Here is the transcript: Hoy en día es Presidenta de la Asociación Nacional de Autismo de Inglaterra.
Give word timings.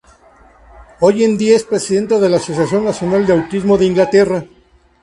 Hoy 1.01 1.23
en 1.23 1.37
día 1.37 1.55
es 1.55 1.63
Presidenta 1.63 2.17
de 2.17 2.27
la 2.27 2.37
Asociación 2.37 2.83
Nacional 2.85 3.27
de 3.27 3.33
Autismo 3.33 3.77
de 3.77 3.85
Inglaterra. 3.85 4.43